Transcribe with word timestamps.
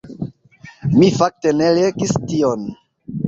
Mi 1.01 1.09
fakte 1.17 1.53
ne 1.59 1.67
legis 1.75 2.17
tion. 2.31 2.65